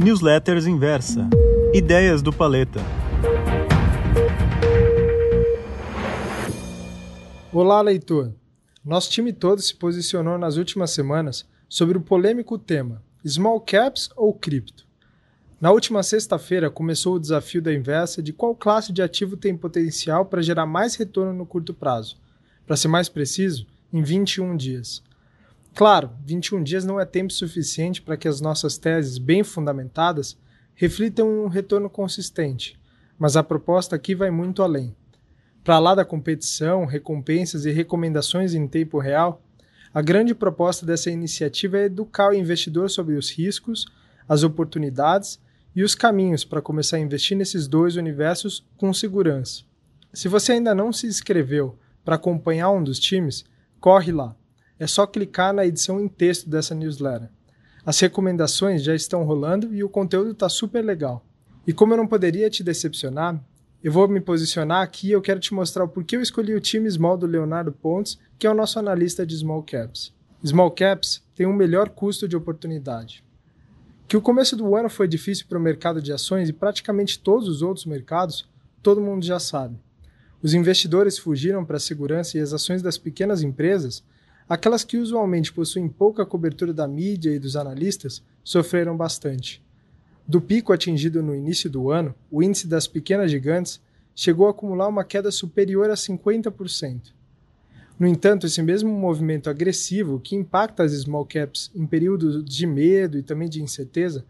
[0.00, 1.28] Newsletters Inversa.
[1.74, 2.78] Ideias do Paleta.
[7.52, 8.32] Olá, leitor.
[8.84, 14.32] Nosso time todo se posicionou nas últimas semanas sobre o polêmico tema Small Caps ou
[14.32, 14.86] Cripto.
[15.60, 20.24] Na última sexta-feira começou o desafio da Inversa de qual classe de ativo tem potencial
[20.26, 22.16] para gerar mais retorno no curto prazo.
[22.64, 25.02] Para ser mais preciso, em 21 dias.
[25.74, 30.36] Claro, 21 dias não é tempo suficiente para que as nossas teses, bem fundamentadas,
[30.74, 32.78] reflitam um retorno consistente,
[33.18, 34.94] mas a proposta aqui vai muito além.
[35.62, 39.42] Para lá da competição, recompensas e recomendações em tempo real,
[39.92, 43.86] a grande proposta dessa iniciativa é educar o investidor sobre os riscos,
[44.28, 45.40] as oportunidades
[45.74, 49.62] e os caminhos para começar a investir nesses dois universos com segurança.
[50.12, 53.44] Se você ainda não se inscreveu para acompanhar um dos times,
[53.80, 54.34] corre lá
[54.78, 57.28] é só clicar na edição em texto dessa newsletter.
[57.84, 61.24] As recomendações já estão rolando e o conteúdo está super legal.
[61.66, 63.42] E como eu não poderia te decepcionar,
[63.82, 66.60] eu vou me posicionar aqui e eu quero te mostrar o porquê eu escolhi o
[66.60, 70.12] time Small do Leonardo Pontes, que é o nosso analista de Small Caps.
[70.44, 73.24] Small Caps tem um melhor custo de oportunidade.
[74.08, 77.48] Que o começo do ano foi difícil para o mercado de ações e praticamente todos
[77.48, 78.48] os outros mercados,
[78.82, 79.78] todo mundo já sabe.
[80.42, 84.02] Os investidores fugiram para a segurança e as ações das pequenas empresas
[84.48, 89.62] Aquelas que usualmente possuem pouca cobertura da mídia e dos analistas sofreram bastante.
[90.26, 93.80] Do pico atingido no início do ano, o índice das pequenas gigantes
[94.14, 97.12] chegou a acumular uma queda superior a 50%.
[97.98, 103.18] No entanto, esse mesmo movimento agressivo que impacta as small caps em períodos de medo
[103.18, 104.24] e também de incerteza,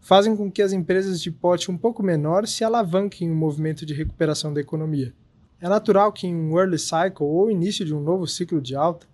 [0.00, 3.84] fazem com que as empresas de pote um pouco menor se alavanquem em um movimento
[3.84, 5.12] de recuperação da economia.
[5.60, 9.06] É natural que em um early cycle ou início de um novo ciclo de alta,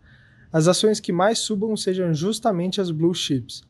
[0.57, 3.63] as ações que mais subam sejam justamente as blue chips,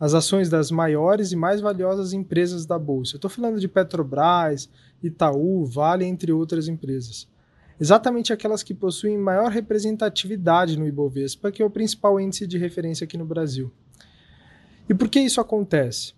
[0.00, 3.16] as ações das maiores e mais valiosas empresas da bolsa.
[3.16, 4.66] Estou falando de Petrobras,
[5.02, 7.28] Itaú, Vale, entre outras empresas.
[7.78, 13.04] Exatamente aquelas que possuem maior representatividade no Ibovespa, que é o principal índice de referência
[13.04, 13.70] aqui no Brasil.
[14.88, 16.14] E por que isso acontece?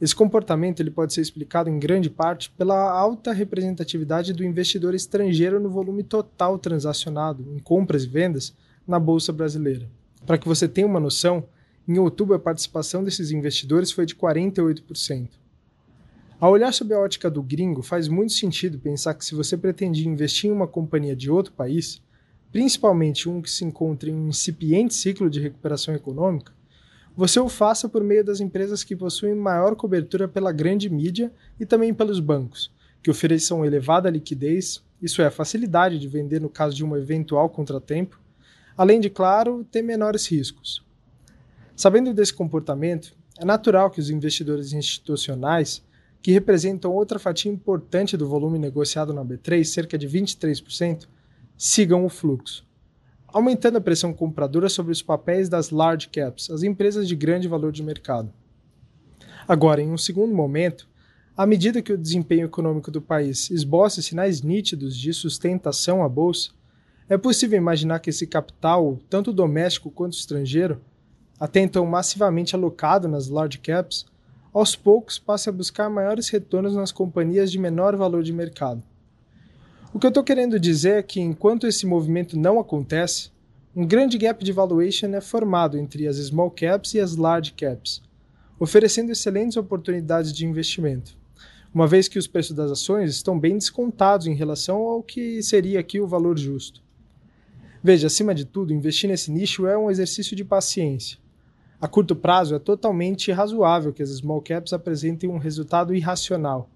[0.00, 5.60] Esse comportamento ele pode ser explicado em grande parte pela alta representatividade do investidor estrangeiro
[5.60, 8.52] no volume total transacionado em compras e vendas
[8.86, 9.88] na Bolsa Brasileira.
[10.26, 11.44] Para que você tenha uma noção,
[11.86, 15.30] em outubro a participação desses investidores foi de 48%.
[16.38, 20.08] Ao olhar sob a ótica do gringo, faz muito sentido pensar que se você pretendia
[20.08, 22.02] investir em uma companhia de outro país,
[22.50, 26.52] principalmente um que se encontra em um incipiente ciclo de recuperação econômica,
[27.16, 31.66] você o faça por meio das empresas que possuem maior cobertura pela grande mídia e
[31.66, 32.72] também pelos bancos,
[33.02, 38.18] que ofereçam elevada liquidez, isso é, facilidade de vender no caso de um eventual contratempo,
[38.82, 40.84] além de, claro, ter menores riscos.
[41.76, 45.84] Sabendo desse comportamento, é natural que os investidores institucionais,
[46.20, 51.06] que representam outra fatia importante do volume negociado na B3, cerca de 23%,
[51.56, 52.66] sigam o fluxo,
[53.28, 57.70] aumentando a pressão compradora sobre os papéis das large caps, as empresas de grande valor
[57.70, 58.32] de mercado.
[59.46, 60.88] Agora, em um segundo momento,
[61.36, 66.50] à medida que o desempenho econômico do país esboça sinais nítidos de sustentação à bolsa,
[67.08, 70.80] é possível imaginar que esse capital, tanto doméstico quanto estrangeiro,
[71.38, 74.06] até então massivamente alocado nas large caps,
[74.52, 78.82] aos poucos passe a buscar maiores retornos nas companhias de menor valor de mercado.
[79.92, 83.30] O que eu estou querendo dizer é que, enquanto esse movimento não acontece,
[83.74, 88.02] um grande gap de valuation é formado entre as small caps e as large caps,
[88.58, 91.16] oferecendo excelentes oportunidades de investimento,
[91.74, 95.80] uma vez que os preços das ações estão bem descontados em relação ao que seria
[95.80, 96.82] aqui o valor justo.
[97.82, 101.18] Veja, acima de tudo, investir nesse nicho é um exercício de paciência.
[101.80, 106.70] A curto prazo, é totalmente razoável que as small caps apresentem um resultado irracional.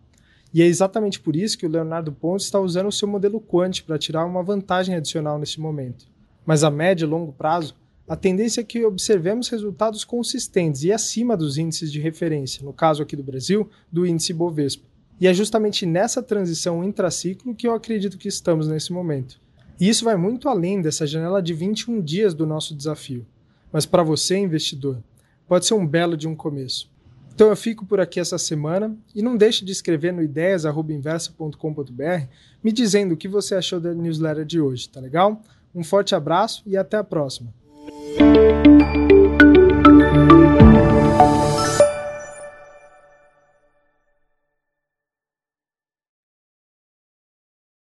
[0.52, 3.82] E é exatamente por isso que o Leonardo Pontes está usando o seu modelo quant
[3.82, 6.06] para tirar uma vantagem adicional nesse momento.
[6.44, 7.76] Mas a médio e longo prazo,
[8.08, 13.00] a tendência é que observemos resultados consistentes e acima dos índices de referência, no caso
[13.00, 14.84] aqui do Brasil, do índice Bovespa.
[15.20, 19.40] E é justamente nessa transição intraciclo que eu acredito que estamos nesse momento.
[19.78, 23.26] E isso vai muito além dessa janela de 21 dias do nosso desafio.
[23.72, 25.02] Mas para você, investidor,
[25.46, 26.90] pode ser um belo de um começo.
[27.34, 32.26] Então eu fico por aqui essa semana e não deixe de escrever no ideias@inversa.com.br
[32.64, 35.42] me dizendo o que você achou da newsletter de hoje, tá legal?
[35.74, 37.52] Um forte abraço e até a próxima.